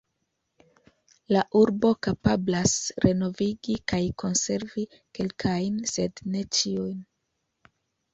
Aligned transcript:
La 1.35 1.41
urbo 1.57 1.91
kapablas 2.07 2.73
renovigi 3.05 3.75
kaj 3.93 3.99
konservi 4.23 4.87
kelkajn, 5.19 5.77
sed 5.93 6.23
ne 6.37 6.43
ĉiujn. 6.59 6.97